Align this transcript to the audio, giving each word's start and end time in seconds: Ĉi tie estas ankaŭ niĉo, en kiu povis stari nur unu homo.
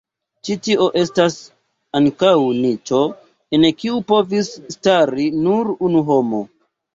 Ĉi 0.47 0.53
tie 0.67 0.85
estas 1.01 1.35
ankaŭ 1.99 2.31
niĉo, 2.61 3.01
en 3.59 3.67
kiu 3.83 4.01
povis 4.13 4.51
stari 4.77 5.29
nur 5.45 5.71
unu 5.91 6.03
homo. 6.11 6.43